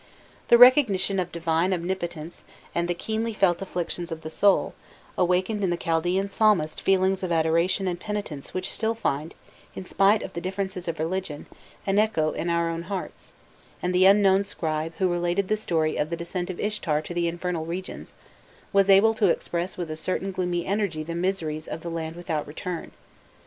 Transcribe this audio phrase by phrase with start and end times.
[0.47, 4.73] The recognition of divine omnipotence, and the keenly felt afflictions of the soul,
[5.15, 9.35] awakened in the Chaldaean psalmist feelings of adoration and penitence which still find,
[9.75, 11.45] in spite of the differences of religion,
[11.85, 13.33] an echo in our own hearts;
[13.83, 17.27] and the unknown scribe, who related the story of the descent of Ishtar to the
[17.27, 18.15] infernal regions,
[18.73, 22.47] was able to express with a certain gloomy energy the miseries of the "Land without
[22.47, 22.89] return.